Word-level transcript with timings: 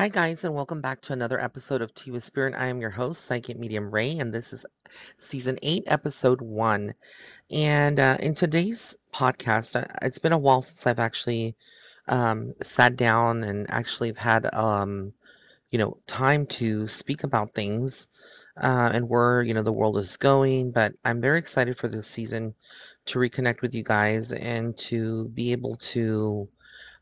Hi, 0.00 0.08
guys, 0.08 0.44
and 0.44 0.54
welcome 0.54 0.80
back 0.80 1.02
to 1.02 1.12
another 1.12 1.38
episode 1.38 1.82
of 1.82 1.92
Tea 1.92 2.10
with 2.10 2.24
Spirit. 2.24 2.54
I 2.56 2.68
am 2.68 2.80
your 2.80 2.88
host, 2.88 3.22
Psychic 3.22 3.58
Medium 3.58 3.90
Ray, 3.90 4.16
and 4.16 4.32
this 4.32 4.54
is 4.54 4.64
season 5.18 5.58
8, 5.60 5.82
episode 5.88 6.40
1. 6.40 6.94
And 7.50 8.00
uh, 8.00 8.16
in 8.18 8.32
today's 8.32 8.96
podcast, 9.12 9.78
uh, 9.78 9.84
it's 10.00 10.18
been 10.18 10.32
a 10.32 10.38
while 10.38 10.62
since 10.62 10.86
I've 10.86 11.00
actually 11.00 11.54
um, 12.08 12.54
sat 12.62 12.96
down 12.96 13.44
and 13.44 13.70
actually 13.70 14.14
had, 14.16 14.48
um, 14.54 15.12
you 15.70 15.78
know, 15.78 15.98
time 16.06 16.46
to 16.46 16.88
speak 16.88 17.22
about 17.22 17.50
things 17.50 18.08
uh, 18.56 18.92
and 18.94 19.06
where, 19.06 19.42
you 19.42 19.52
know, 19.52 19.62
the 19.62 19.70
world 19.70 19.98
is 19.98 20.16
going. 20.16 20.72
But 20.72 20.94
I'm 21.04 21.20
very 21.20 21.38
excited 21.38 21.76
for 21.76 21.88
this 21.88 22.06
season 22.06 22.54
to 23.04 23.18
reconnect 23.18 23.60
with 23.60 23.74
you 23.74 23.82
guys 23.82 24.32
and 24.32 24.74
to 24.78 25.28
be 25.28 25.52
able 25.52 25.76
to 25.92 26.48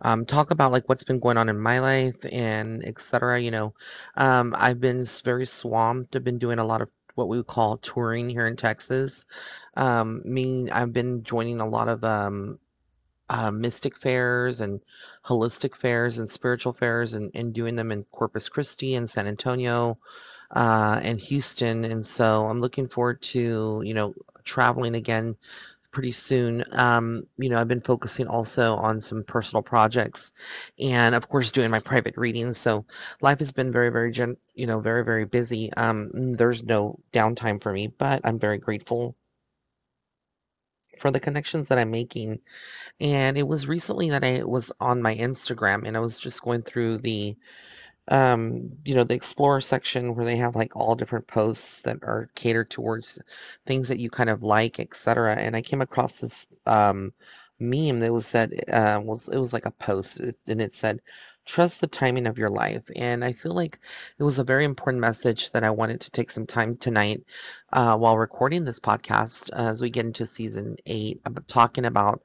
um, 0.01 0.27
talk 0.27 0.51
about 0.51 0.73
like 0.73 0.89
what's 0.89 1.05
been 1.05 1.21
going 1.21 1.37
on 1.37 1.49
in 1.49 1.59
my 1.59 1.81
life 1.81 2.25
and 2.31 2.85
etc. 2.85 3.41
You 3.41 3.51
know, 3.51 3.75
um, 4.17 4.55
I've 4.57 4.81
been 4.81 5.05
very 5.25 5.47
swamped. 5.47 6.15
I've 6.17 6.25
been 6.25 6.39
doing 6.39 6.59
a 6.59 6.65
lot 6.65 6.83
of 6.83 6.91
what 7.15 7.29
we 7.29 7.43
call 7.43 7.79
touring 7.79 8.31
here 8.31 8.47
in 8.47 8.57
Texas. 8.57 9.27
Um, 9.77 10.23
me, 10.25 10.71
I've 10.71 10.93
been 10.93 11.25
joining 11.25 11.61
a 11.61 11.69
lot 11.69 11.89
of 11.89 12.05
um, 12.05 12.59
uh, 13.29 13.51
mystic 13.51 13.97
fairs 13.97 14.61
and 14.61 14.81
holistic 15.25 15.75
fairs 15.75 16.19
and 16.19 16.31
spiritual 16.31 16.73
fairs 16.73 17.15
and, 17.15 17.33
and 17.35 17.53
doing 17.53 17.75
them 17.75 17.93
in 17.93 18.05
Corpus 18.05 18.49
Christi 18.49 18.95
and 18.95 19.11
San 19.11 19.27
Antonio 19.27 19.99
uh, 20.51 21.01
and 21.03 21.21
Houston. 21.21 21.85
And 21.85 22.05
so 22.05 22.47
I'm 22.47 22.61
looking 22.61 22.89
forward 22.89 23.21
to, 23.23 23.83
you 23.85 23.95
know, 23.95 24.15
traveling 24.45 24.95
again 24.95 25.37
pretty 25.91 26.13
soon. 26.13 26.65
Um, 26.73 27.25
you 27.39 27.49
know, 27.49 27.61
I've 27.61 27.69
been 27.69 27.81
focusing 27.81 28.27
also 28.29 28.77
on 28.77 29.01
some 29.01 29.25
personal 29.25 29.63
projects 29.63 30.33
and 30.79 31.15
of 31.15 31.29
course 31.29 31.51
doing 31.51 31.71
my 31.71 31.81
private 31.81 32.17
readings. 32.17 32.59
So 32.59 32.87
life 33.21 33.39
has 33.39 33.53
been 33.53 33.73
very, 33.73 33.91
very 33.91 34.13
gen 34.13 34.37
you 34.55 34.67
know, 34.67 34.81
very, 34.81 35.05
very 35.05 35.25
busy. 35.25 35.73
Um, 35.73 36.11
mm, 36.15 36.37
there's 36.37 36.65
no 36.65 36.99
downtime 37.13 37.63
for 37.63 37.73
me, 37.73 37.87
but 37.87 38.23
I'm 38.25 38.39
very 38.39 38.59
grateful 38.59 39.17
for 40.99 41.11
the 41.11 41.21
connections 41.21 41.69
that 41.69 41.79
I'm 41.79 41.91
making. 41.91 42.41
And 43.01 43.39
it 43.39 43.47
was 43.47 43.69
recently 43.69 44.11
that 44.11 44.25
I 44.25 44.43
was 44.45 44.73
on 44.81 45.01
my 45.01 45.15
Instagram 45.15 45.87
and 45.87 45.97
I 45.97 46.01
was 46.01 46.19
just 46.19 46.43
going 46.43 46.63
through 46.63 46.99
the 46.99 47.37
um, 48.09 48.71
you 48.85 48.95
know, 48.95 49.05
the 49.05 49.15
Explorer 49.15 49.61
section 49.61 50.15
where 50.15 50.25
they 50.25 50.37
have 50.37 50.57
like 50.57 50.77
all 50.77 50.97
different 50.97 51.27
posts 51.27 51.83
that 51.83 51.99
are 52.03 52.31
catered 52.35 52.71
towards 52.71 53.21
things 53.67 53.89
that 53.89 53.99
you 53.99 54.11
kind 54.11 54.31
of 54.31 54.43
like, 54.43 54.81
etc. 54.81 55.35
And 55.35 55.55
I 55.55 55.63
came 55.63 55.81
across 55.83 56.21
this 56.21 56.49
um, 56.67 57.13
meme 57.61 58.01
that 58.01 58.13
was 58.13 58.27
said 58.27 58.53
uh, 58.73 59.01
was 59.03 59.29
it 59.29 59.39
was 59.39 59.53
like 59.53 59.67
a 59.67 59.71
post 59.71 60.21
and 60.21 60.63
it 60.63 60.73
said, 60.73 61.01
"Trust 61.45 61.81
the 61.81 61.87
timing 61.87 62.27
of 62.27 62.39
your 62.39 62.49
life." 62.49 62.85
And 62.97 63.25
I 63.25 63.33
feel 63.33 63.53
like 63.53 63.79
it 64.19 64.23
was 64.23 64.39
a 64.39 64.45
very 64.45 64.65
important 64.65 65.01
message 65.01 65.51
that 65.53 65.65
I 65.65 65.71
wanted 65.71 66.03
to 66.03 66.11
take 66.11 66.31
some 66.31 66.47
time 66.47 66.77
tonight 66.77 67.25
uh, 67.73 67.97
while 67.97 68.17
recording 68.17 68.65
this 68.65 68.81
podcast 68.81 69.51
as 69.53 69.83
we 69.83 69.91
get 69.91 70.07
into 70.07 70.27
season 70.27 70.77
eight, 70.87 71.21
about 71.25 71.49
talking 71.49 71.85
about, 71.85 72.23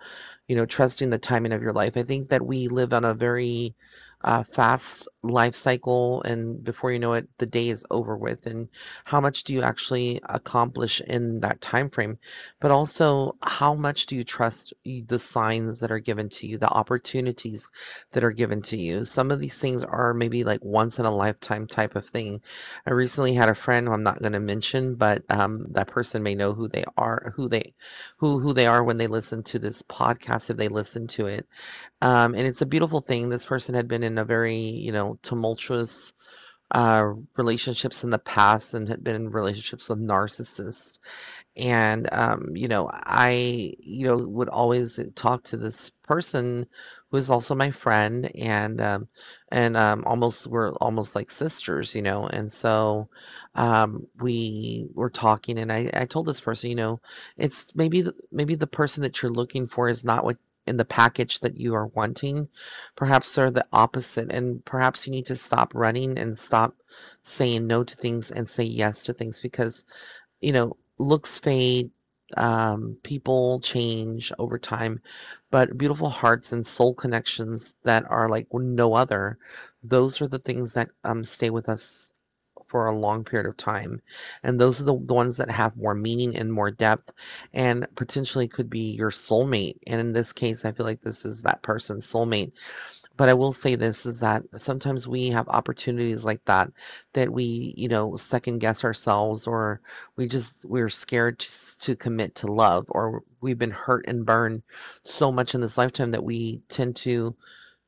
you 0.48 0.56
know, 0.56 0.66
trusting 0.66 1.10
the 1.10 1.18
timing 1.18 1.52
of 1.52 1.62
your 1.62 1.74
life. 1.74 1.98
I 1.98 2.04
think 2.04 2.30
that 2.30 2.46
we 2.46 2.68
live 2.68 2.94
on 2.94 3.04
a 3.06 3.14
very 3.14 3.76
uh, 4.24 4.44
fast 4.44 5.08
life 5.22 5.56
cycle, 5.56 6.22
and 6.24 6.64
before 6.64 6.92
you 6.92 7.00
know 7.00 7.14
it, 7.14 7.28
the 7.38 7.46
day 7.46 7.70
is 7.70 7.86
over 7.92 8.16
with. 8.18 8.46
And 8.46 8.70
how 9.04 9.22
much 9.22 9.44
do 9.44 9.54
you 9.54 9.62
actually 9.62 10.22
accomplish 10.24 11.02
in 11.02 11.42
that 11.42 11.62
time 11.62 11.90
frame? 11.90 12.18
But 12.60 12.72
also, 12.72 13.36
how 13.42 13.74
much 13.76 14.06
do 14.06 14.16
you 14.16 14.24
trust 14.24 14.74
the 14.86 15.20
signs 15.20 15.80
that 15.80 15.92
are 15.92 16.00
given 16.00 16.30
to 16.30 16.48
you, 16.48 16.58
the 16.58 16.70
opportunities 16.70 17.70
that 18.12 18.24
are 18.24 18.32
given 18.32 18.62
to 18.64 18.78
you? 18.78 19.06
Some 19.06 19.32
of 19.32 19.40
these 19.40 19.60
things 19.60 19.84
are 19.84 20.14
maybe 20.14 20.44
like 20.44 20.64
once 20.64 21.00
in 21.00 21.06
a 21.06 21.12
lifetime 21.16 21.68
type 21.68 21.96
of 21.96 22.06
thing. 22.06 22.42
I 22.86 22.92
recently 22.92 23.34
had 23.34 23.50
a 23.50 23.56
friend 23.56 23.90
I'm 23.90 24.04
not 24.04 24.22
going 24.22 24.34
to 24.34 24.40
mention, 24.40 24.96
but 24.96 25.24
um, 25.30 25.68
that 25.72 25.88
person 25.88 26.24
may 26.24 26.36
know 26.36 26.54
who 26.54 26.68
they 26.68 26.84
are, 26.98 27.34
who 27.36 27.50
they, 27.50 27.74
who 28.18 28.40
who 28.40 28.54
they 28.54 28.68
are 28.68 28.84
when 28.84 28.98
they 28.98 29.08
listen 29.08 29.44
to 29.44 29.60
this 29.60 29.82
podcast, 29.84 30.50
if 30.50 30.58
they 30.58 30.68
listen 30.70 31.08
to 31.08 31.28
it 31.28 31.48
um, 32.02 32.36
and 32.36 32.46
it's 32.46 32.62
a 32.62 32.66
beautiful 32.66 33.00
thing. 33.00 33.30
This 33.30 33.46
person 33.46 33.76
had 33.76 33.88
been 33.88 34.04
in 34.04 34.13
a 34.18 34.26
very, 34.26 34.58
you 34.58 34.92
know, 34.92 35.18
tumultuous 35.22 36.14
uh, 36.72 37.14
relationships 37.38 38.04
in 38.04 38.10
the 38.10 38.18
past 38.18 38.74
and 38.74 38.90
had 38.90 39.04
been 39.04 39.16
in 39.16 39.30
relationships 39.30 39.90
with 39.90 40.00
narcissists. 40.00 40.98
And, 41.56 42.12
um, 42.12 42.56
you 42.56 42.68
know, 42.68 42.90
I, 42.92 43.76
you 43.80 44.08
know, 44.08 44.18
would 44.18 44.50
always 44.50 45.00
talk 45.14 45.44
to 45.46 45.58
this 45.58 45.92
person 46.02 46.66
who 47.12 47.18
is 47.18 47.30
also 47.30 47.54
my 47.54 47.70
friend 47.70 48.32
and, 48.36 48.82
um, 48.82 49.08
and, 49.52 49.78
um, 49.78 50.04
almost, 50.08 50.48
we're 50.48 50.74
almost 50.74 51.16
like 51.16 51.30
sisters, 51.30 51.94
you 51.94 52.02
know. 52.02 52.26
And 52.26 52.52
so, 52.52 53.08
um, 53.54 54.08
we 54.20 54.88
were 54.96 55.12
talking 55.12 55.60
and 55.60 55.72
I, 55.72 55.92
I 55.94 56.06
told 56.06 56.26
this 56.26 56.40
person, 56.40 56.72
you 56.72 56.76
know, 56.76 57.02
it's 57.38 57.76
maybe, 57.76 58.02
the, 58.02 58.16
maybe 58.32 58.56
the 58.56 58.66
person 58.66 59.04
that 59.04 59.22
you're 59.22 59.32
looking 59.32 59.68
for 59.68 59.90
is 59.90 60.04
not 60.04 60.24
what 60.24 60.38
in 60.68 60.78
the 60.78 60.86
package 60.86 61.40
that 61.42 61.58
you 61.60 61.76
are 61.76 61.88
wanting. 61.88 62.48
Perhaps 62.96 63.36
they're 63.36 63.52
the 63.52 63.68
opposite, 63.74 64.32
and 64.32 64.64
perhaps 64.66 65.06
you 65.08 65.12
need 65.12 65.28
to 65.28 65.36
stop 65.36 65.74
running 65.76 66.20
and 66.20 66.38
stop 66.38 66.76
saying 67.22 67.68
no 67.68 67.84
to 67.84 67.96
things 67.96 68.32
and 68.32 68.48
say 68.48 68.64
yes 68.64 69.04
to 69.04 69.14
things 69.14 69.40
because 69.40 69.86
you 70.42 70.52
know, 70.52 70.78
looks 71.00 71.40
fade, 71.40 71.92
um, 72.38 72.98
people 73.04 73.60
change 73.62 74.34
over 74.38 74.60
time, 74.60 75.02
but 75.52 75.78
beautiful 75.78 76.10
hearts 76.10 76.52
and 76.52 76.66
soul 76.66 76.94
connections 76.94 77.76
that 77.84 78.06
are 78.10 78.28
like 78.30 78.48
no 78.54 78.94
other, 78.94 79.38
those 79.84 80.22
are 80.22 80.28
the 80.28 80.40
things 80.40 80.74
that 80.74 80.90
um, 81.04 81.24
stay 81.24 81.50
with 81.50 81.70
us 81.70 82.14
for 82.74 82.88
a 82.88 82.98
long 82.98 83.24
period 83.24 83.48
of 83.48 83.56
time. 83.56 84.02
And 84.42 84.60
those 84.60 84.82
are 84.82 84.86
the, 84.86 84.94
ones 84.94 85.38
that 85.38 85.52
have 85.52 85.78
more 85.78 85.94
meaning 85.94 86.36
and 86.36 86.52
more 86.52 86.72
depth 86.72 87.14
and 87.54 87.86
potentially 87.96 88.48
could 88.48 88.68
be 88.68 88.96
your 88.96 89.12
soulmate. 89.12 89.78
And 89.86 90.02
in 90.02 90.12
this 90.12 90.34
case, 90.34 90.66
I 90.66 90.72
feel 90.72 90.88
like 90.88 91.02
this 91.02 91.24
is 91.24 91.44
that 91.44 91.62
person's 91.62 92.12
soulmate 92.12 92.54
but 93.16 93.30
I 93.30 93.36
will 93.36 93.52
say 93.52 93.76
this 93.76 94.08
is 94.08 94.22
that 94.22 94.42
sometimes 94.56 95.08
we 95.08 95.30
have 95.30 95.48
opportunities 95.48 96.26
like 96.26 96.44
that 96.46 96.72
that 97.14 97.32
we, 97.32 97.76
you 97.78 97.88
know, 97.88 98.16
second 98.16 98.58
guess 98.58 98.84
ourselves 98.84 99.46
or 99.46 99.82
we 100.16 100.26
just 100.26 100.66
we're 100.66 100.90
scared 100.90 101.38
to, 101.38 101.78
to 101.82 101.96
commit 101.96 102.34
to 102.38 102.48
love 102.52 102.88
or 102.90 103.22
we've 103.40 103.60
been 103.60 103.70
hurt 103.70 104.08
and 104.08 104.26
burned 104.26 104.64
so 105.04 105.32
much 105.32 105.54
in 105.54 105.62
this 105.62 105.78
lifetime 105.78 106.14
that 106.14 106.24
we 106.24 106.64
tend 106.70 106.96
to 106.96 107.36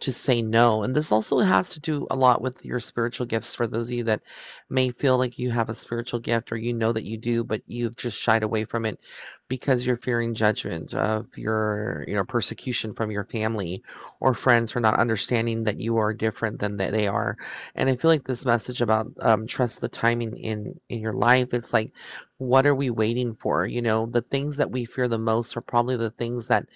to 0.06 0.14
say 0.14 0.42
no. 0.42 0.84
And 0.84 0.96
this 0.96 1.12
also 1.12 1.40
has 1.40 1.72
to 1.72 1.80
do 1.80 2.08
a 2.10 2.16
lot 2.16 2.42
with 2.42 2.64
your 2.66 2.80
spiritual 2.80 3.26
gifts 3.26 3.56
for 3.56 3.68
those 3.68 3.90
of 3.90 3.96
you 3.96 4.04
that 4.06 4.22
may 4.70 4.92
feel 4.92 5.18
like 5.18 5.38
you 5.38 5.52
have 5.52 5.70
a 5.70 5.76
spiritual 5.76 6.20
gift 6.20 6.52
or 6.52 6.58
you 6.58 6.74
know 6.74 6.92
that 6.92 7.06
you 7.06 7.18
do, 7.18 7.44
but 7.44 7.62
you've 7.68 7.96
just 7.96 8.18
shied 8.18 8.44
away 8.44 8.66
from 8.66 8.86
it 8.86 9.00
because 9.48 9.86
you're 9.86 9.98
fearing 9.98 10.34
judgment 10.34 10.94
of 10.94 11.38
your, 11.38 12.04
you 12.08 12.16
know, 12.16 12.24
persecution 12.24 12.94
from 12.94 13.12
your 13.12 13.24
family 13.24 13.84
or 14.20 14.34
friends 14.34 14.72
for 14.72 14.80
not 14.80 15.00
understanding 15.00 15.64
that 15.64 15.80
you 15.80 15.98
are 15.98 16.14
different 16.14 16.60
than 16.60 16.78
that 16.78 16.92
they 16.92 17.08
are. 17.08 17.38
And 17.76 17.90
I 17.90 17.96
feel 17.96 18.10
like 18.10 18.24
this 18.24 18.46
message 18.46 18.82
about 18.82 19.08
um, 19.22 19.48
trust 19.48 19.82
the 19.82 19.90
timing 19.90 20.38
in 20.38 20.80
in 20.90 21.00
your 21.02 21.14
life, 21.14 21.54
it's 21.54 21.74
like, 21.74 21.92
what 22.38 22.66
are 22.66 22.76
we 22.76 22.90
waiting 22.90 23.36
for? 23.36 23.66
You 23.66 23.82
know, 23.82 24.06
the 24.06 24.22
things 24.22 24.58
that 24.58 24.72
we 24.72 24.86
fear 24.86 25.08
the 25.08 25.18
most 25.18 25.56
are 25.58 25.62
probably 25.62 25.96
the 25.96 26.12
things 26.12 26.50
that 26.50 26.68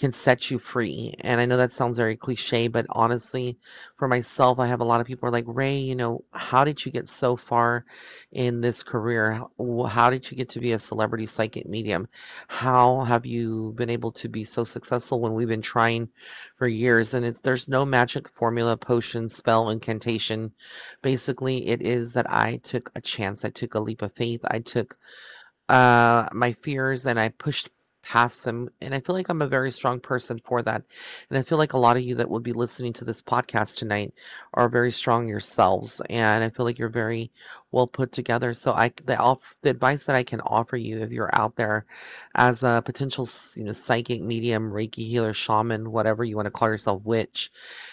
can 0.00 0.12
set 0.12 0.50
you 0.50 0.58
free. 0.58 1.14
And 1.20 1.38
I 1.38 1.44
know 1.44 1.58
that 1.58 1.72
sounds 1.72 1.98
very 1.98 2.16
cliche, 2.16 2.68
but 2.68 2.86
honestly, 2.88 3.58
for 3.98 4.08
myself, 4.08 4.58
I 4.58 4.66
have 4.66 4.80
a 4.80 4.84
lot 4.84 5.02
of 5.02 5.06
people 5.06 5.28
are 5.28 5.32
like, 5.32 5.44
Ray, 5.46 5.80
you 5.80 5.94
know, 5.94 6.24
how 6.32 6.64
did 6.64 6.82
you 6.82 6.90
get 6.90 7.06
so 7.06 7.36
far 7.36 7.84
in 8.32 8.62
this 8.62 8.82
career? 8.82 9.42
How 9.58 10.08
did 10.08 10.30
you 10.30 10.38
get 10.38 10.50
to 10.50 10.60
be 10.60 10.72
a 10.72 10.78
celebrity 10.78 11.26
psychic 11.26 11.68
medium? 11.68 12.08
How 12.48 13.00
have 13.00 13.26
you 13.26 13.74
been 13.76 13.90
able 13.90 14.12
to 14.12 14.30
be 14.30 14.44
so 14.44 14.64
successful 14.64 15.20
when 15.20 15.34
we've 15.34 15.48
been 15.48 15.60
trying 15.60 16.08
for 16.56 16.66
years? 16.66 17.12
And 17.12 17.26
it's 17.26 17.40
there's 17.40 17.68
no 17.68 17.84
magic 17.84 18.30
formula, 18.30 18.78
potion, 18.78 19.28
spell, 19.28 19.68
incantation. 19.68 20.52
Basically, 21.02 21.68
it 21.68 21.82
is 21.82 22.14
that 22.14 22.32
I 22.32 22.56
took 22.56 22.90
a 22.94 23.02
chance. 23.02 23.44
I 23.44 23.50
took 23.50 23.74
a 23.74 23.80
leap 23.80 24.00
of 24.00 24.14
faith. 24.14 24.46
I 24.50 24.60
took 24.60 24.96
uh, 25.68 26.26
my 26.32 26.54
fears 26.54 27.04
and 27.04 27.20
I 27.20 27.28
pushed 27.28 27.68
past 28.02 28.44
them. 28.44 28.68
And 28.80 28.94
I 28.94 29.00
feel 29.00 29.14
like 29.14 29.28
I'm 29.28 29.42
a 29.42 29.46
very 29.46 29.70
strong 29.70 30.00
person 30.00 30.38
for 30.38 30.62
that. 30.62 30.82
And 31.28 31.38
I 31.38 31.42
feel 31.42 31.58
like 31.58 31.72
a 31.72 31.78
lot 31.78 31.96
of 31.96 32.02
you 32.02 32.16
that 32.16 32.28
will 32.30 32.40
be 32.40 32.52
listening 32.52 32.92
to 32.94 33.04
this 33.04 33.22
podcast 33.22 33.78
tonight 33.78 34.14
are 34.54 34.68
very 34.68 34.90
strong 34.90 35.28
yourselves. 35.28 36.00
And 36.08 36.42
I 36.42 36.50
feel 36.50 36.66
like 36.66 36.78
you're 36.78 36.88
very 36.88 37.30
well 37.70 37.86
put 37.86 38.12
together. 38.12 38.54
So 38.54 38.72
I, 38.72 38.92
the, 39.04 39.36
the 39.62 39.70
advice 39.70 40.04
that 40.04 40.16
I 40.16 40.22
can 40.22 40.40
offer 40.40 40.76
you 40.76 41.02
if 41.02 41.12
you're 41.12 41.34
out 41.34 41.56
there 41.56 41.86
as 42.34 42.62
a 42.64 42.82
potential, 42.84 43.28
you 43.56 43.64
know, 43.64 43.72
psychic 43.72 44.22
medium, 44.22 44.70
Reiki 44.70 45.06
healer, 45.06 45.32
shaman, 45.32 45.90
whatever 45.90 46.24
you 46.24 46.36
want 46.36 46.46
to 46.46 46.52
call 46.52 46.68
yourself, 46.68 47.04
witch, 47.04 47.50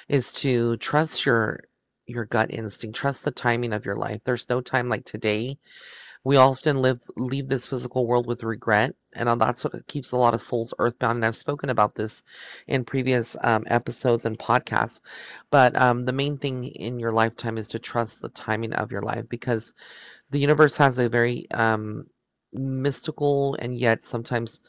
is 0.07 0.33
to 0.33 0.77
trust 0.77 1.25
your 1.25 1.61
your 2.05 2.25
gut 2.25 2.51
instinct. 2.53 2.95
Trust 2.97 3.25
the 3.25 3.31
timing 3.31 3.73
of 3.73 3.85
your 3.85 3.97
life. 3.97 4.23
There's 4.23 4.49
no 4.49 4.61
time 4.61 4.87
like 4.87 5.03
today 5.03 5.57
we 6.27 6.35
often 6.35 6.81
live 6.81 6.99
leave 7.15 7.47
this 7.47 7.67
physical 7.67 8.05
world 8.05 8.27
with 8.27 8.43
regret, 8.43 8.93
and 9.13 9.29
uh, 9.29 9.35
that's 9.35 9.63
what 9.63 9.87
keeps 9.87 10.11
a 10.11 10.17
lot 10.17 10.33
of 10.33 10.41
souls 10.41 10.73
earthbound. 10.77 11.15
And 11.15 11.25
I've 11.25 11.37
spoken 11.37 11.69
about 11.69 11.95
this 11.95 12.21
in 12.67 12.83
previous 12.83 13.37
um, 13.41 13.63
episodes 13.65 14.25
and 14.25 14.37
podcasts. 14.37 14.99
But 15.51 15.77
um, 15.77 16.03
the 16.03 16.11
main 16.11 16.35
thing 16.35 16.65
in 16.65 16.99
your 16.99 17.13
lifetime 17.13 17.57
is 17.57 17.69
to 17.69 17.79
trust 17.79 18.21
the 18.21 18.27
timing 18.27 18.73
of 18.73 18.91
your 18.91 19.03
life 19.03 19.29
because 19.29 19.73
the 20.29 20.39
universe 20.39 20.75
has 20.75 20.99
a 20.99 21.07
very 21.07 21.49
um, 21.49 22.03
mystical 22.51 23.55
and 23.57 23.73
yet 23.73 24.03
sometimes 24.03 24.59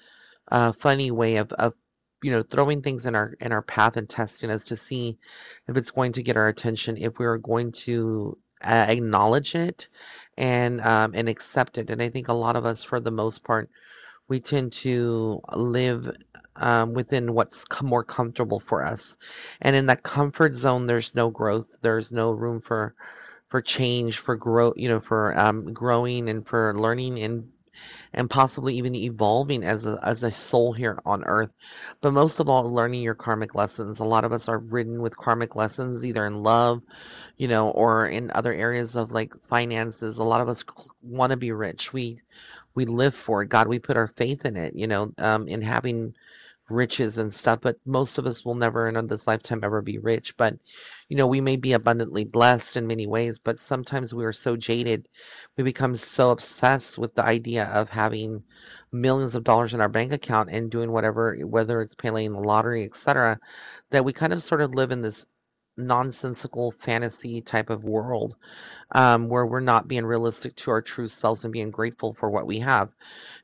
uh, 0.52 0.70
funny 0.70 1.11
way 1.11 1.38
of, 1.38 1.50
of 1.50 1.75
you 2.22 2.31
know 2.31 2.43
throwing 2.43 2.82
things 2.82 3.04
in 3.04 3.16
our 3.16 3.34
in 3.40 3.50
our 3.50 3.62
path 3.62 3.96
and 3.96 4.08
testing 4.08 4.50
us 4.50 4.62
to 4.66 4.76
see 4.76 5.19
if 5.66 5.76
it's 5.76 5.90
going 5.90 6.12
to 6.12 6.22
get 6.22 6.37
our 6.37 6.46
attention 6.46 6.96
if 6.99 7.19
we're 7.19 7.38
going 7.38 7.72
to 7.72 8.38
uh, 8.64 8.87
acknowledge 8.88 9.56
it 9.56 9.88
and 10.38 10.81
um, 10.81 11.12
and 11.14 11.29
accept 11.29 11.79
it 11.79 11.90
and 11.90 12.02
i 12.02 12.11
think 12.11 12.29
a 12.29 12.35
lot 12.35 12.56
of 12.56 12.67
us 12.67 12.82
for 12.85 13.00
the 13.00 13.12
most 13.12 13.44
part 13.44 13.70
we 14.29 14.40
tend 14.40 14.73
to 14.73 15.43
live 15.55 16.11
um, 16.56 16.94
within 16.94 17.35
what's 17.35 17.64
more 17.82 18.05
comfortable 18.05 18.61
for 18.61 18.85
us. 18.85 19.17
And 19.61 19.76
in 19.76 19.87
that 19.87 20.02
comfort 20.02 20.55
zone 20.55 20.87
there's 20.87 21.14
no 21.14 21.31
growth 21.31 21.76
there's 21.82 22.12
no 22.12 22.32
room 22.32 22.61
for 22.61 22.94
for 23.49 23.62
change 23.62 24.19
for 24.19 24.37
growth 24.37 24.75
you 24.76 24.88
know 24.88 25.00
for 25.00 25.38
um, 25.38 25.73
growing 25.73 26.29
and 26.29 26.46
for 26.46 26.75
learning 26.75 27.19
and 27.23 27.50
and 28.12 28.30
possibly 28.30 28.76
even 28.76 28.94
evolving 28.94 29.64
as 29.64 29.86
a, 29.86 29.98
as 30.02 30.22
a 30.22 30.32
soul 30.32 30.72
here 30.72 30.98
on 31.04 31.25
earth. 31.25 31.52
But 32.00 32.12
most 32.12 32.40
of 32.40 32.48
all, 32.48 32.72
learning 32.72 33.02
your 33.02 33.14
karmic 33.14 33.54
lessons. 33.54 34.00
A 34.00 34.04
lot 34.04 34.25
of 34.25 34.32
us 34.32 34.48
are 34.48 34.58
ridden 34.58 35.02
with 35.02 35.16
karmic 35.16 35.56
lessons, 35.56 36.04
either 36.04 36.26
in 36.26 36.42
love, 36.42 36.82
you 37.36 37.48
know, 37.48 37.70
or 37.70 38.06
in 38.08 38.30
other 38.34 38.52
areas 38.52 38.96
of 38.96 39.12
like 39.12 39.34
finances. 39.48 40.19
A 40.19 40.25
lot 40.25 40.40
of 40.40 40.48
us 40.48 40.64
want 41.02 41.32
to 41.32 41.36
be 41.38 41.52
rich. 41.52 41.92
We 41.92 42.20
we 42.75 42.84
live 42.84 43.14
for 43.14 43.42
it. 43.42 43.48
God, 43.48 43.66
we 43.66 43.78
put 43.78 43.96
our 43.96 44.06
faith 44.06 44.44
in 44.44 44.56
it, 44.56 44.75
you 44.75 44.86
know, 44.86 45.12
um, 45.19 45.48
in 45.48 45.62
having 45.62 46.14
riches 46.70 47.19
and 47.19 47.32
stuff, 47.32 47.61
but 47.61 47.76
most 47.87 48.19
of 48.19 48.26
us 48.26 48.44
will 48.44 48.55
never 48.55 48.88
in 48.88 49.06
this 49.06 49.26
lifetime 49.26 49.61
ever 49.62 49.82
be 49.82 49.99
rich. 49.99 50.37
But, 50.37 50.55
you 51.09 51.17
know, 51.17 51.26
we 51.26 51.41
may 51.41 51.56
be 51.56 51.73
abundantly 51.73 52.25
blessed 52.25 52.76
in 52.76 52.87
many 52.87 53.06
ways, 53.06 53.38
but 53.38 53.59
sometimes 53.59 54.12
we 54.12 54.25
are 54.25 54.32
so 54.32 54.56
jaded, 54.56 55.09
we 55.56 55.65
become 55.65 55.94
so 55.94 56.31
obsessed 56.31 56.99
with 56.99 57.15
the 57.15 57.25
idea 57.25 57.65
of 57.67 57.88
having 57.88 58.43
millions 58.93 59.35
of 59.35 59.44
dollars 59.44 59.75
in 59.75 59.81
our 59.81 59.88
bank 59.88 60.12
account 60.12 60.50
and 60.50 60.70
doing 60.70 60.93
whatever, 60.93 61.37
whether 61.44 61.81
it's 61.81 61.94
playing 61.94 62.32
the 62.32 62.41
lottery, 62.41 62.85
etc., 62.85 63.38
that 63.91 64.05
we 64.05 64.12
kind 64.12 64.32
of 64.32 64.43
sort 64.43 64.61
of 64.61 64.75
live 64.75 64.91
in 64.91 65.00
this 65.00 65.26
nonsensical 65.78 66.70
fantasy 66.72 67.40
type 67.40 67.70
of 67.70 67.84
world 67.84 68.36
um, 68.92 69.28
where 69.28 69.46
we're 69.46 69.60
not 69.60 69.88
being 69.88 70.06
realistic 70.06 70.56
to 70.56 70.70
our 70.70 70.82
true 70.82 71.08
selves 71.08 71.44
and 71.44 71.52
being 71.52 71.70
grateful 71.70 72.14
for 72.14 72.30
what 72.30 72.46
we 72.46 72.60
have. 72.60 72.92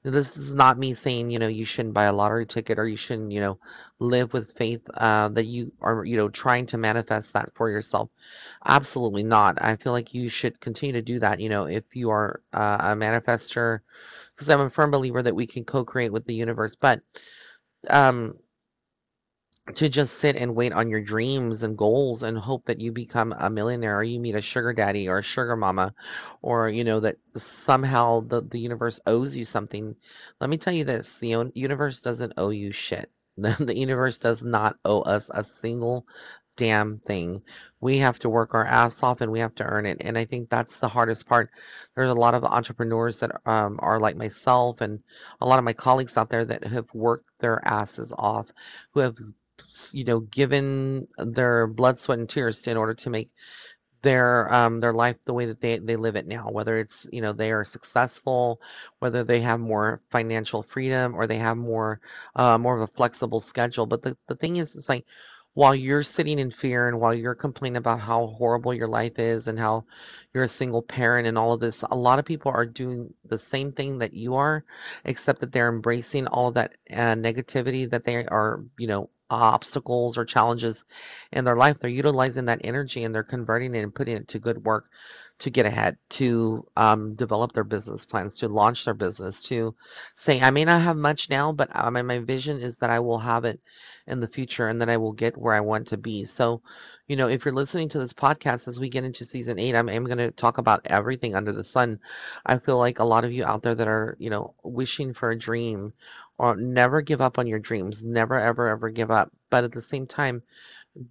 This 0.02 0.36
is 0.36 0.54
not 0.54 0.78
me 0.78 0.94
saying, 0.94 1.30
you 1.30 1.38
know, 1.38 1.48
you 1.48 1.64
shouldn't 1.64 1.94
buy 1.94 2.04
a 2.04 2.12
lottery 2.12 2.46
ticket 2.46 2.78
or 2.78 2.86
you 2.88 2.96
shouldn't, 2.96 3.32
you 3.32 3.40
know, 3.40 3.58
live 3.98 4.32
with 4.32 4.52
faith 4.52 4.88
uh, 4.94 5.28
that 5.30 5.46
you 5.46 5.72
are, 5.80 6.04
you 6.04 6.16
know, 6.16 6.28
trying 6.28 6.66
to 6.66 6.78
manifest 6.78 7.34
that 7.34 7.54
for 7.54 7.70
yourself. 7.70 8.10
Absolutely 8.64 9.22
not. 9.24 9.62
I 9.62 9.76
feel 9.76 9.92
like 9.92 10.14
you 10.14 10.28
should 10.28 10.60
continue 10.60 10.94
to 10.94 11.02
do 11.02 11.20
that, 11.20 11.40
you 11.40 11.48
know, 11.48 11.66
if 11.66 11.84
you 11.94 12.10
are 12.10 12.40
uh, 12.52 12.78
a 12.80 12.96
manifester, 12.96 13.80
because 14.34 14.50
I'm 14.50 14.60
a 14.60 14.70
firm 14.70 14.90
believer 14.90 15.22
that 15.22 15.36
we 15.36 15.46
can 15.46 15.64
co 15.64 15.84
create 15.84 16.12
with 16.12 16.26
the 16.26 16.34
universe. 16.34 16.76
But, 16.76 17.02
um, 17.88 18.34
to 19.74 19.88
just 19.88 20.14
sit 20.18 20.36
and 20.36 20.54
wait 20.54 20.72
on 20.72 20.90
your 20.90 21.00
dreams 21.00 21.62
and 21.62 21.78
goals 21.78 22.22
and 22.22 22.36
hope 22.36 22.66
that 22.66 22.80
you 22.80 22.92
become 22.92 23.34
a 23.36 23.48
millionaire 23.48 23.98
or 23.98 24.02
you 24.02 24.20
meet 24.20 24.34
a 24.34 24.40
sugar 24.42 24.74
daddy 24.74 25.08
or 25.08 25.18
a 25.18 25.22
sugar 25.22 25.56
mama 25.56 25.94
or 26.42 26.68
you 26.68 26.84
know 26.84 27.00
that 27.00 27.16
somehow 27.36 28.20
the, 28.20 28.42
the 28.42 28.58
universe 28.58 29.00
owes 29.06 29.34
you 29.34 29.44
something 29.44 29.96
let 30.38 30.50
me 30.50 30.58
tell 30.58 30.72
you 30.72 30.84
this 30.84 31.18
the 31.18 31.50
universe 31.54 32.02
doesn't 32.02 32.34
owe 32.36 32.50
you 32.50 32.72
shit 32.72 33.10
the 33.36 33.76
universe 33.76 34.18
does 34.18 34.44
not 34.44 34.76
owe 34.84 35.00
us 35.00 35.30
a 35.32 35.42
single 35.42 36.06
damn 36.56 36.98
thing. 36.98 37.42
We 37.80 37.98
have 37.98 38.18
to 38.20 38.28
work 38.28 38.54
our 38.54 38.64
ass 38.64 39.02
off 39.02 39.20
and 39.20 39.32
we 39.32 39.40
have 39.40 39.54
to 39.56 39.64
earn 39.64 39.86
it. 39.86 39.98
And 40.00 40.16
I 40.16 40.24
think 40.24 40.48
that's 40.48 40.78
the 40.78 40.88
hardest 40.88 41.26
part. 41.28 41.50
There's 41.94 42.10
a 42.10 42.14
lot 42.14 42.34
of 42.34 42.44
entrepreneurs 42.44 43.20
that 43.20 43.40
um, 43.44 43.80
are 43.82 43.98
like 43.98 44.16
myself 44.16 44.80
and 44.80 45.02
a 45.40 45.46
lot 45.46 45.58
of 45.58 45.64
my 45.64 45.72
colleagues 45.72 46.16
out 46.16 46.30
there 46.30 46.44
that 46.44 46.64
have 46.64 46.86
worked 46.94 47.28
their 47.40 47.60
asses 47.66 48.14
off, 48.16 48.50
who 48.92 49.00
have 49.00 49.16
you 49.92 50.04
know, 50.04 50.20
given 50.20 51.08
their 51.18 51.66
blood, 51.66 51.98
sweat, 51.98 52.18
and 52.18 52.28
tears 52.28 52.66
in 52.66 52.76
order 52.76 52.94
to 52.94 53.10
make 53.10 53.28
their 54.02 54.52
um, 54.52 54.80
their 54.80 54.92
life 54.92 55.16
the 55.24 55.34
way 55.34 55.46
that 55.46 55.60
they, 55.60 55.78
they 55.78 55.96
live 55.96 56.16
it 56.16 56.26
now. 56.26 56.50
Whether 56.50 56.78
it's 56.78 57.08
you 57.12 57.22
know 57.22 57.32
they 57.32 57.52
are 57.52 57.64
successful, 57.64 58.60
whether 59.00 59.24
they 59.24 59.40
have 59.40 59.60
more 59.60 60.02
financial 60.10 60.62
freedom, 60.62 61.14
or 61.14 61.26
they 61.26 61.38
have 61.38 61.56
more 61.56 62.00
uh, 62.36 62.58
more 62.58 62.76
of 62.76 62.82
a 62.82 62.92
flexible 62.94 63.40
schedule. 63.40 63.86
But 63.86 64.02
the 64.02 64.16
the 64.28 64.36
thing 64.36 64.56
is, 64.56 64.76
it's 64.76 64.88
like 64.88 65.06
while 65.54 65.74
you're 65.74 66.02
sitting 66.02 66.38
in 66.38 66.50
fear 66.50 66.88
and 66.88 67.00
while 67.00 67.14
you're 67.14 67.34
complaining 67.34 67.76
about 67.76 68.00
how 68.00 68.26
horrible 68.26 68.74
your 68.74 68.88
life 68.88 69.18
is 69.18 69.46
and 69.48 69.58
how 69.58 69.84
you're 70.34 70.44
a 70.44 70.48
single 70.48 70.82
parent 70.82 71.28
and 71.28 71.38
all 71.38 71.52
of 71.52 71.60
this, 71.60 71.82
a 71.82 71.96
lot 71.96 72.18
of 72.18 72.24
people 72.24 72.50
are 72.52 72.66
doing 72.66 73.14
the 73.24 73.38
same 73.38 73.70
thing 73.70 73.98
that 73.98 74.12
you 74.14 74.34
are, 74.34 74.64
except 75.04 75.40
that 75.40 75.52
they're 75.52 75.68
embracing 75.68 76.26
all 76.26 76.48
of 76.48 76.54
that 76.54 76.72
uh, 76.92 77.14
negativity 77.14 77.88
that 77.88 78.02
they 78.02 78.26
are, 78.26 78.64
you 78.78 78.88
know, 78.88 79.10
obstacles 79.34 80.18
or 80.18 80.24
challenges 80.24 80.84
in 81.32 81.44
their 81.44 81.56
life, 81.56 81.78
they're 81.78 81.90
utilizing 81.90 82.46
that 82.46 82.60
energy 82.64 83.04
and 83.04 83.14
they're 83.14 83.22
converting 83.22 83.74
it 83.74 83.82
and 83.82 83.94
putting 83.94 84.16
it 84.16 84.28
to 84.28 84.38
good 84.38 84.64
work 84.64 84.90
to 85.40 85.50
get 85.50 85.66
ahead, 85.66 85.98
to 86.08 86.66
um, 86.76 87.14
develop 87.14 87.52
their 87.52 87.64
business 87.64 88.04
plans, 88.04 88.38
to 88.38 88.48
launch 88.48 88.84
their 88.84 88.94
business, 88.94 89.42
to 89.44 89.74
say, 90.14 90.40
I 90.40 90.50
may 90.50 90.64
not 90.64 90.82
have 90.82 90.96
much 90.96 91.28
now, 91.28 91.52
but 91.52 91.70
um, 91.74 91.94
my 92.06 92.18
vision 92.20 92.60
is 92.60 92.78
that 92.78 92.90
I 92.90 93.00
will 93.00 93.18
have 93.18 93.44
it 93.44 93.60
in 94.06 94.20
the 94.20 94.28
future 94.28 94.68
and 94.68 94.80
that 94.80 94.88
I 94.88 94.98
will 94.98 95.12
get 95.12 95.36
where 95.36 95.54
I 95.54 95.60
want 95.60 95.88
to 95.88 95.96
be. 95.96 96.24
So, 96.24 96.62
you 97.08 97.16
know, 97.16 97.28
if 97.28 97.44
you're 97.44 97.54
listening 97.54 97.88
to 97.90 97.98
this 97.98 98.12
podcast 98.12 98.68
as 98.68 98.78
we 98.78 98.90
get 98.90 99.04
into 99.04 99.24
season 99.24 99.58
eight, 99.58 99.74
I'm, 99.74 99.88
I'm 99.88 100.04
going 100.04 100.18
to 100.18 100.30
talk 100.30 100.58
about 100.58 100.82
everything 100.84 101.34
under 101.34 101.52
the 101.52 101.64
sun. 101.64 102.00
I 102.46 102.58
feel 102.58 102.78
like 102.78 102.98
a 102.98 103.04
lot 103.04 103.24
of 103.24 103.32
you 103.32 103.44
out 103.44 103.62
there 103.62 103.74
that 103.74 103.88
are, 103.88 104.16
you 104.20 104.30
know, 104.30 104.54
wishing 104.62 105.14
for 105.14 105.30
a 105.30 105.38
dream 105.38 105.92
or 106.38 106.56
never 106.56 107.00
give 107.02 107.20
up 107.20 107.38
on 107.38 107.46
your 107.46 107.58
dreams, 107.58 108.04
never, 108.04 108.38
ever, 108.38 108.68
ever 108.68 108.90
give 108.90 109.10
up. 109.10 109.32
But 109.50 109.64
at 109.64 109.72
the 109.72 109.82
same 109.82 110.06
time, 110.06 110.42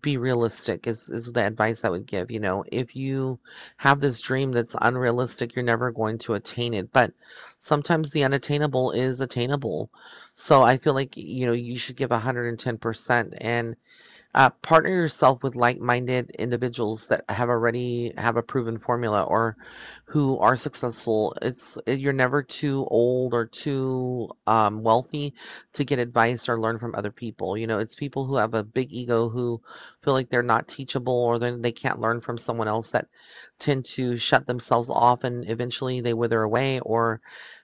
be 0.01 0.17
realistic 0.17 0.87
is, 0.87 1.09
is 1.09 1.31
the 1.31 1.45
advice 1.45 1.83
I 1.83 1.89
would 1.89 2.05
give. 2.05 2.31
You 2.31 2.39
know, 2.39 2.63
if 2.71 2.95
you 2.95 3.39
have 3.77 3.99
this 3.99 4.21
dream 4.21 4.51
that's 4.51 4.75
unrealistic, 4.79 5.55
you're 5.55 5.63
never 5.63 5.91
going 5.91 6.19
to 6.19 6.35
attain 6.35 6.73
it. 6.73 6.91
But 6.93 7.13
sometimes 7.59 8.11
the 8.11 8.23
unattainable 8.23 8.91
is 8.91 9.19
attainable. 9.19 9.89
So 10.35 10.61
I 10.61 10.77
feel 10.77 10.93
like, 10.93 11.17
you 11.17 11.45
know, 11.45 11.53
you 11.53 11.77
should 11.77 11.97
give 11.97 12.11
110%. 12.11 13.37
And 13.41 13.75
uh, 14.35 14.49
partner 14.49 14.89
yourself 14.89 15.43
with 15.43 15.55
like-minded 15.55 16.31
individuals 16.31 17.07
that 17.09 17.23
have 17.29 17.49
already 17.49 18.13
have 18.17 18.35
a 18.35 18.43
proven 18.43 18.77
formula 18.77 19.23
or 19.23 19.57
who 20.05 20.39
are 20.39 20.55
successful. 20.55 21.35
It's 21.41 21.77
you're 21.85 22.13
never 22.13 22.41
too 22.43 22.85
old 22.89 23.33
or 23.33 23.45
too 23.45 24.29
um, 24.47 24.83
wealthy 24.83 25.35
to 25.73 25.85
get 25.85 25.99
advice 25.99 26.49
or 26.49 26.59
learn 26.59 26.79
from 26.79 26.95
other 26.95 27.11
people. 27.11 27.57
You 27.57 27.67
know, 27.67 27.79
it's 27.79 27.95
people 27.95 28.25
who 28.25 28.37
have 28.37 28.53
a 28.53 28.63
big 28.63 28.91
ego 28.91 29.29
who 29.29 29.61
feel 30.03 30.13
like 30.13 30.29
they're 30.29 30.43
not 30.43 30.67
teachable 30.67 31.25
or 31.25 31.39
they 31.39 31.71
can't 31.71 31.99
learn 31.99 32.19
from 32.19 32.37
someone 32.37 32.67
else 32.67 32.89
that 32.89 33.07
tend 33.59 33.85
to 33.85 34.17
shut 34.17 34.47
themselves 34.47 34.89
off 34.89 35.23
and 35.23 35.47
eventually 35.49 36.01
they 36.01 36.13
wither 36.13 36.41
away 36.41 36.79
or 36.79 37.21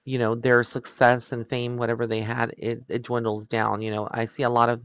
you 0.10 0.18
know 0.18 0.36
their 0.36 0.64
success 0.64 1.32
and 1.32 1.48
fame 1.48 1.78
whatever 1.78 2.08
they 2.08 2.22
had 2.22 2.54
it, 2.58 2.84
it 2.90 3.04
dwindles 3.04 3.48
down 3.48 3.82
you 3.82 3.92
know 3.92 4.08
i 4.12 4.26
see 4.26 4.44
a 4.44 4.50
lot 4.50 4.70
of 4.70 4.84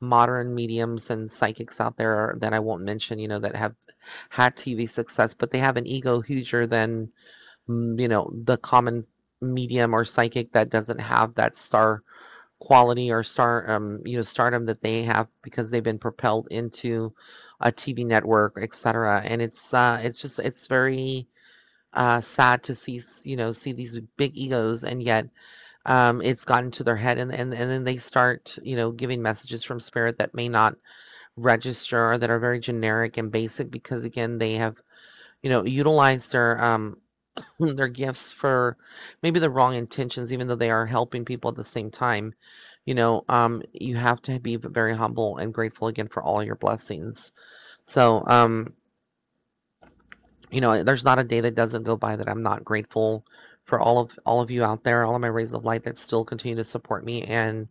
modern 0.00 0.54
mediums 0.54 1.10
and 1.10 1.30
psychics 1.30 1.80
out 1.80 1.96
there 1.96 2.34
that 2.40 2.52
i 2.52 2.58
won't 2.58 2.82
mention 2.82 3.18
you 3.18 3.28
know 3.28 3.38
that 3.38 3.56
have 3.56 3.74
had 4.28 4.56
tv 4.56 4.88
success 4.88 5.34
but 5.34 5.50
they 5.50 5.58
have 5.58 5.76
an 5.76 5.86
ego 5.86 6.20
huger 6.20 6.66
than 6.66 7.10
mm, 7.68 8.00
you 8.00 8.08
know 8.08 8.30
the 8.32 8.56
common 8.56 9.06
medium 9.40 9.94
or 9.94 10.04
psychic 10.04 10.52
that 10.52 10.70
doesn't 10.70 11.00
have 11.00 11.34
that 11.34 11.54
star 11.54 12.02
quality 12.58 13.12
or 13.12 13.22
star 13.22 13.70
um, 13.70 14.00
you 14.04 14.16
know 14.16 14.22
stardom 14.22 14.64
that 14.64 14.80
they 14.80 15.02
have 15.02 15.28
because 15.42 15.70
they've 15.70 15.82
been 15.82 15.98
propelled 15.98 16.48
into 16.50 17.12
a 17.60 17.70
TV 17.70 18.06
network, 18.06 18.58
etc. 18.60 19.22
And 19.24 19.42
it's 19.42 19.74
uh, 19.74 20.00
it's 20.02 20.20
just 20.20 20.38
it's 20.38 20.66
very 20.66 21.26
uh, 21.94 22.20
sad 22.20 22.64
to 22.64 22.74
see 22.74 23.00
you 23.24 23.36
know 23.36 23.52
see 23.52 23.72
these 23.72 23.98
big 24.16 24.36
egos 24.36 24.84
and 24.84 25.02
yet 25.02 25.28
um, 25.86 26.22
it's 26.22 26.44
gotten 26.44 26.70
to 26.72 26.84
their 26.84 26.96
head 26.96 27.18
and, 27.18 27.32
and 27.32 27.52
and 27.54 27.70
then 27.70 27.84
they 27.84 27.96
start 27.96 28.58
you 28.62 28.76
know 28.76 28.90
giving 28.90 29.22
messages 29.22 29.64
from 29.64 29.80
spirit 29.80 30.18
that 30.18 30.34
may 30.34 30.48
not 30.48 30.74
register 31.36 32.12
or 32.12 32.18
that 32.18 32.30
are 32.30 32.38
very 32.38 32.60
generic 32.60 33.16
and 33.16 33.32
basic 33.32 33.70
because 33.70 34.04
again 34.04 34.38
they 34.38 34.54
have 34.54 34.76
you 35.42 35.50
know 35.50 35.64
utilized 35.64 36.32
their 36.32 36.62
um, 36.62 36.96
their 37.60 37.88
gifts 37.88 38.32
for 38.32 38.76
maybe 39.22 39.40
the 39.40 39.50
wrong 39.50 39.74
intentions 39.74 40.32
even 40.32 40.46
though 40.46 40.56
they 40.56 40.70
are 40.70 40.86
helping 40.86 41.24
people 41.24 41.50
at 41.50 41.56
the 41.56 41.64
same 41.64 41.90
time. 41.90 42.34
You 42.84 42.94
know 42.94 43.24
um, 43.28 43.62
you 43.72 43.96
have 43.96 44.20
to 44.22 44.38
be 44.40 44.56
very 44.56 44.94
humble 44.94 45.38
and 45.38 45.54
grateful 45.54 45.88
again 45.88 46.08
for 46.08 46.22
all 46.22 46.42
your 46.42 46.56
blessings. 46.56 47.32
So 47.84 48.22
um, 48.26 48.74
you 50.54 50.60
know, 50.60 50.82
there's 50.84 51.04
not 51.04 51.18
a 51.18 51.24
day 51.24 51.40
that 51.40 51.54
doesn't 51.54 51.82
go 51.84 51.96
by 51.96 52.16
that 52.16 52.28
I'm 52.28 52.42
not 52.42 52.64
grateful 52.64 53.26
for 53.64 53.80
all 53.80 53.98
of 54.00 54.18
all 54.26 54.40
of 54.40 54.50
you 54.50 54.64
out 54.64 54.84
there, 54.84 55.04
all 55.04 55.14
of 55.14 55.20
my 55.20 55.28
rays 55.28 55.54
of 55.54 55.64
light 55.64 55.84
that 55.84 55.98
still 55.98 56.24
continue 56.24 56.56
to 56.56 56.64
support 56.64 57.04
me 57.04 57.22
and 57.24 57.68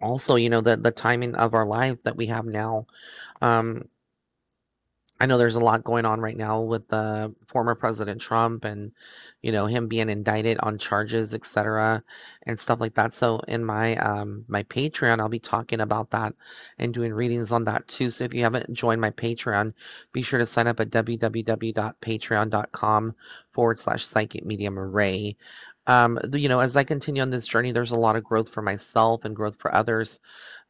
also, 0.00 0.36
you 0.36 0.50
know, 0.50 0.60
the 0.60 0.76
the 0.76 0.90
timing 0.92 1.34
of 1.34 1.54
our 1.54 1.66
life 1.66 2.02
that 2.04 2.16
we 2.16 2.26
have 2.26 2.44
now. 2.46 2.86
Um, 3.40 3.88
I 5.20 5.26
know 5.26 5.36
there's 5.36 5.56
a 5.56 5.60
lot 5.60 5.82
going 5.82 6.04
on 6.04 6.20
right 6.20 6.36
now 6.36 6.62
with 6.62 6.86
the 6.88 7.34
former 7.46 7.74
President 7.74 8.20
Trump 8.20 8.64
and, 8.64 8.92
you 9.42 9.50
know, 9.50 9.66
him 9.66 9.88
being 9.88 10.08
indicted 10.08 10.58
on 10.60 10.78
charges, 10.78 11.34
etc., 11.34 12.04
and 12.44 12.56
stuff 12.58 12.80
like 12.80 12.94
that. 12.94 13.12
So 13.12 13.40
in 13.40 13.64
my 13.64 13.96
um, 13.96 14.44
my 14.46 14.62
Patreon, 14.62 15.18
I'll 15.18 15.28
be 15.28 15.40
talking 15.40 15.80
about 15.80 16.10
that 16.10 16.34
and 16.78 16.94
doing 16.94 17.12
readings 17.12 17.50
on 17.50 17.64
that 17.64 17.88
too. 17.88 18.10
So 18.10 18.22
if 18.24 18.34
you 18.34 18.42
haven't 18.42 18.72
joined 18.72 19.00
my 19.00 19.10
Patreon, 19.10 19.74
be 20.12 20.22
sure 20.22 20.38
to 20.38 20.46
sign 20.46 20.68
up 20.68 20.78
at 20.78 20.90
www.patreon.com 20.90 23.14
forward 23.52 23.78
slash 23.78 24.04
psychic 24.04 24.46
medium 24.46 24.78
Ray. 24.78 25.36
Um, 25.88 26.18
you 26.34 26.50
know, 26.50 26.60
as 26.60 26.76
I 26.76 26.84
continue 26.84 27.22
on 27.22 27.30
this 27.30 27.48
journey, 27.48 27.72
there's 27.72 27.92
a 27.92 27.98
lot 27.98 28.16
of 28.16 28.22
growth 28.22 28.50
for 28.50 28.60
myself 28.60 29.24
and 29.24 29.34
growth 29.34 29.56
for 29.56 29.74
others. 29.74 30.20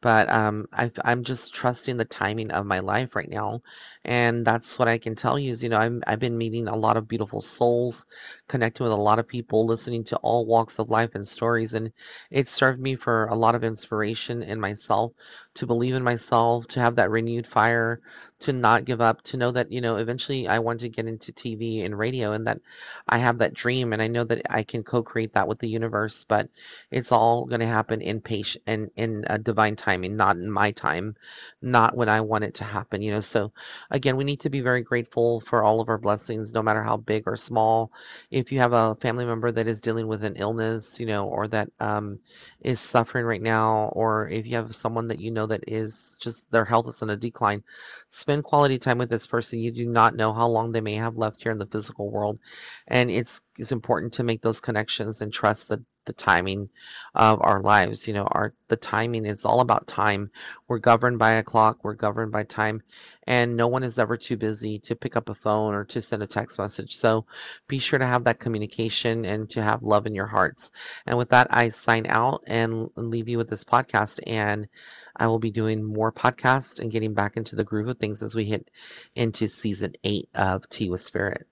But 0.01 0.29
um, 0.29 0.67
i 0.71 0.91
am 1.03 1.23
just 1.23 1.53
trusting 1.53 1.97
the 1.97 2.05
timing 2.05 2.51
of 2.51 2.65
my 2.65 2.79
life 2.79 3.15
right 3.15 3.29
now. 3.29 3.61
And 4.05 4.45
that's 4.45 4.79
what 4.79 4.87
I 4.87 4.97
can 4.97 5.15
tell 5.15 5.37
you 5.37 5.51
is, 5.51 5.61
you 5.61 5.69
know, 5.69 5.77
I'm, 5.77 6.03
I've 6.07 6.19
been 6.19 6.37
meeting 6.37 6.67
a 6.67 6.75
lot 6.75 6.97
of 6.97 7.07
beautiful 7.07 7.41
souls, 7.41 8.05
connecting 8.47 8.85
with 8.85 8.93
a 8.93 8.97
lot 8.97 9.19
of 9.19 9.27
people, 9.27 9.65
listening 9.65 10.05
to 10.05 10.17
all 10.17 10.45
walks 10.45 10.79
of 10.79 10.89
life 10.89 11.15
and 11.15 11.27
stories. 11.27 11.73
And 11.73 11.91
it 12.31 12.47
served 12.47 12.79
me 12.79 12.95
for 12.95 13.25
a 13.25 13.35
lot 13.35 13.55
of 13.55 13.63
inspiration 13.63 14.41
in 14.41 14.59
myself 14.59 15.11
to 15.55 15.67
believe 15.67 15.95
in 15.95 16.03
myself, 16.03 16.67
to 16.67 16.79
have 16.79 16.95
that 16.95 17.11
renewed 17.11 17.45
fire, 17.45 17.99
to 18.39 18.53
not 18.53 18.85
give 18.85 19.01
up, 19.01 19.21
to 19.23 19.37
know 19.37 19.51
that, 19.51 19.71
you 19.71 19.81
know, 19.81 19.97
eventually 19.97 20.47
I 20.47 20.59
want 20.59 20.81
to 20.81 20.89
get 20.89 21.07
into 21.07 21.33
TV 21.33 21.83
and 21.83 21.97
radio 21.97 22.31
and 22.31 22.47
that 22.47 22.59
I 23.07 23.17
have 23.17 23.39
that 23.39 23.53
dream 23.53 23.91
and 23.93 24.01
I 24.01 24.07
know 24.07 24.23
that 24.23 24.41
I 24.49 24.63
can 24.63 24.83
co-create 24.83 25.33
that 25.33 25.47
with 25.47 25.59
the 25.59 25.67
universe, 25.69 26.23
but 26.23 26.49
it's 26.91 27.11
all 27.11 27.45
going 27.45 27.61
to 27.61 27.67
happen 27.67 28.01
in 28.01 28.21
patient 28.21 28.63
and 28.67 28.91
in 28.95 29.25
a 29.27 29.37
divine 29.37 29.75
timing, 29.89 30.15
not 30.15 30.35
in 30.37 30.51
my 30.51 30.71
time, 30.71 31.15
not 31.61 31.95
when 31.95 32.09
I 32.09 32.21
want 32.21 32.43
it 32.43 32.55
to 32.55 32.63
happen, 32.63 33.01
you 33.01 33.11
know. 33.11 33.21
So 33.21 33.51
again, 33.89 34.17
we 34.17 34.23
need 34.23 34.41
to 34.41 34.49
be 34.49 34.61
very 34.61 34.83
grateful 34.83 35.41
for 35.41 35.63
all 35.63 35.81
of 35.81 35.89
our 35.89 35.97
blessings, 35.97 36.53
no 36.53 36.61
matter 36.61 36.83
how 36.83 36.97
big 36.97 37.23
or 37.27 37.35
small. 37.35 37.91
If 38.29 38.51
you 38.51 38.59
have 38.59 38.73
a 38.73 38.95
family 38.95 39.25
member 39.25 39.51
that 39.51 39.67
is 39.67 39.81
dealing 39.81 40.07
with 40.07 40.23
an 40.23 40.35
illness, 40.35 40.99
you 40.99 41.07
know, 41.07 41.27
or 41.27 41.47
that 41.47 41.69
um, 41.79 42.19
is 42.61 42.79
suffering 42.79 43.25
right 43.25 43.41
now, 43.41 43.89
or 43.93 44.29
if 44.29 44.45
you 44.45 44.57
have 44.57 44.75
someone 44.75 45.07
that 45.07 45.19
you 45.19 45.31
know 45.31 45.47
that 45.47 45.63
is 45.67 46.17
just 46.21 46.51
their 46.51 46.65
health 46.65 46.87
is 46.87 47.01
in 47.01 47.09
a 47.09 47.17
decline, 47.17 47.63
spend 48.09 48.43
quality 48.43 48.77
time 48.77 48.97
with 48.97 49.09
this 49.09 49.27
person. 49.27 49.59
You 49.59 49.71
do 49.71 49.85
not 49.85 50.15
know 50.15 50.33
how 50.33 50.47
long 50.47 50.71
they 50.71 50.81
may 50.81 50.95
have 50.95 51.17
left 51.17 51.41
here 51.43 51.51
in 51.51 51.59
the 51.59 51.65
physical 51.65 52.11
world. 52.11 52.39
And 52.87 53.09
it's, 53.09 53.41
it's 53.57 53.71
important 53.71 54.13
to 54.13 54.23
make 54.23 54.41
those 54.41 54.61
connections 54.61 55.21
and 55.21 55.33
trust 55.33 55.69
the, 55.69 55.83
the 56.09 56.13
timing 56.13 56.69
of 57.13 57.39
our 57.41 57.61
lives. 57.61 58.07
You 58.07 58.15
know, 58.15 58.23
our 58.23 58.53
the 58.67 58.75
timing 58.75 59.25
is 59.25 59.45
all 59.45 59.61
about 59.61 59.87
time. 59.87 60.31
We're 60.67 60.79
governed 60.79 61.19
by 61.19 61.33
a 61.33 61.43
clock, 61.43 61.83
we're 61.83 61.93
governed 61.93 62.31
by 62.31 62.43
time, 62.43 62.81
and 63.27 63.55
no 63.55 63.67
one 63.67 63.83
is 63.83 63.99
ever 63.99 64.17
too 64.17 64.37
busy 64.37 64.79
to 64.79 64.95
pick 64.95 65.15
up 65.15 65.29
a 65.29 65.35
phone 65.35 65.75
or 65.75 65.85
to 65.85 66.01
send 66.01 66.23
a 66.23 66.27
text 66.27 66.57
message. 66.57 66.95
So 66.95 67.25
be 67.67 67.77
sure 67.77 67.99
to 67.99 68.05
have 68.05 68.23
that 68.23 68.39
communication 68.39 69.23
and 69.25 69.49
to 69.51 69.61
have 69.61 69.83
love 69.83 70.07
in 70.07 70.15
your 70.15 70.25
hearts. 70.25 70.71
And 71.05 71.17
with 71.17 71.29
that, 71.29 71.47
I 71.51 71.69
sign 71.69 72.07
out 72.07 72.43
and 72.47 72.89
leave 72.95 73.29
you 73.29 73.37
with 73.37 73.49
this 73.49 73.63
podcast. 73.63 74.19
And 74.25 74.67
I 75.15 75.27
will 75.27 75.39
be 75.39 75.51
doing 75.51 75.83
more 75.83 76.11
podcasts 76.11 76.79
and 76.79 76.91
getting 76.91 77.13
back 77.13 77.37
into 77.37 77.55
the 77.55 77.63
groove 77.63 77.89
of 77.89 77.97
things 77.97 78.23
as 78.23 78.33
we 78.33 78.45
hit 78.45 78.69
into 79.15 79.47
season 79.47 79.93
eight 80.03 80.29
of 80.33 80.67
Tea 80.69 80.89
with 80.89 81.01
Spirit. 81.01 81.45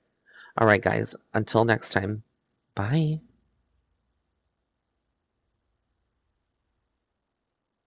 All 0.58 0.66
right, 0.66 0.82
guys, 0.82 1.16
until 1.34 1.66
next 1.66 1.92
time, 1.92 2.24
bye. 2.74 3.20